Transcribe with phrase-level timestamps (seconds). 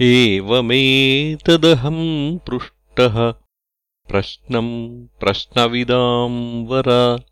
[0.00, 3.34] एवमेतदहम् पृष्टः।
[4.08, 7.22] प्रश्नम् प्रश्नविदाम् वर।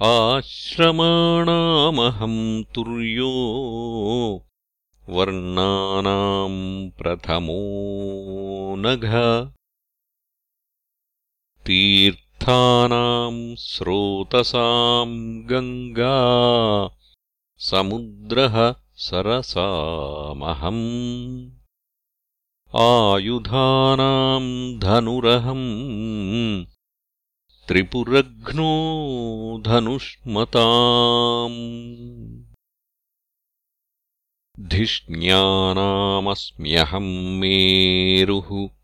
[0.03, 3.33] आश्रमाणामहम् तुर्यो
[5.09, 7.63] वर्णानाम् प्रथमो
[8.77, 9.05] नघ
[11.65, 16.17] तीर्थानाम् स्रोतसाम् गङ्गा
[17.57, 21.51] समुद्रः सरसामहम्।
[22.75, 26.65] आयुधानाम् धनुरहम्
[27.67, 31.73] त्रिपुरघ्नो धनुष्मताम्।
[34.59, 38.82] धिष्ण्यानामस्म्यहम् मेरुः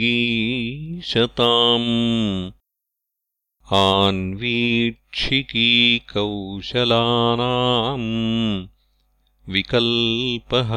[3.82, 5.70] आन्वीक्षिकी
[6.14, 8.08] कौशलानाम्
[9.54, 10.72] विकल्पः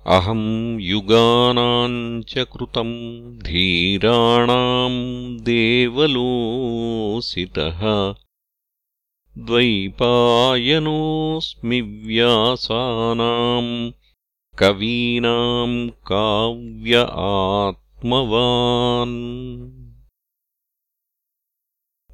[0.06, 8.14] अहम् युगानाम् च कृतम् धीराणाम् देवलोसितः।
[9.38, 13.92] द्वैपायनोऽस्मि व्यासानाम्
[14.58, 19.85] कवीनाम् काव्य आत्मवान्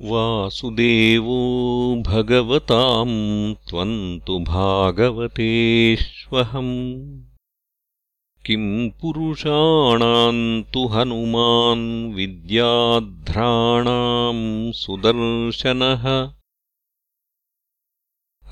[0.05, 7.23] वासुदेवो भगवताम् त्वम् तु भागवतेष्वहम्।
[8.47, 16.33] किम् पुरुषाणाम् तु हनुमान् विद्याध्राणाम् सुदर्शनः।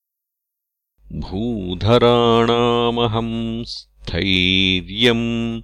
[1.21, 5.63] भूधराणामहम् स्थैर्यम्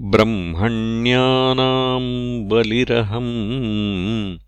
[0.00, 2.08] ब्रह्मण्यानाम्
[2.48, 4.38] बलिरहम्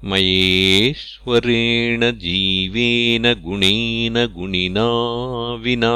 [0.05, 5.93] मयेश्वरेण जीवेन गुणेन गुणिना विना।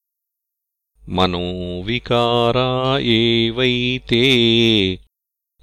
[1.09, 4.23] मनोविकारा एवैते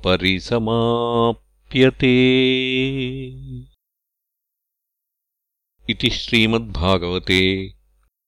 [0.04, 2.18] परिसमाप्यते।
[5.90, 7.74] इति श्रीमद्भागवते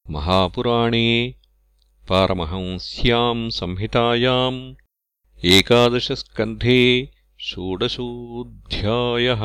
[0.09, 1.35] महापुराणे
[2.09, 4.75] पारमहंस्याम् संहितायाम्
[5.45, 6.81] एकादशस्कन्धे
[7.47, 9.43] षोडशोऽध्यायः